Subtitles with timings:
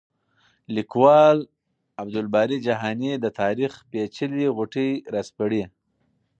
[0.75, 1.37] لیکوال
[2.01, 5.63] عبدالباري جهاني د تاریخ پېچلې غوټې راسپړي.